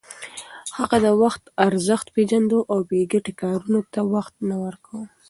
هغه 0.77 0.97
د 1.05 1.07
وخت 1.21 1.43
ارزښت 1.67 2.07
پېژانده 2.15 2.59
او 2.71 2.79
بې 2.89 3.01
ګټې 3.11 3.33
کارونو 3.41 3.79
ته 3.93 3.99
وخت 4.13 4.33
نه 4.49 4.55
ورکاوه. 4.63 5.05